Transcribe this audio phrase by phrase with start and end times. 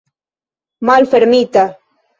[0.89, 1.67] malfermita